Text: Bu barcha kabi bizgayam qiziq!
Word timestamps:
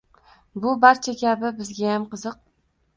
Bu 0.63 0.71
barcha 0.87 1.15
kabi 1.21 1.55
bizgayam 1.63 2.11
qiziq! 2.17 2.45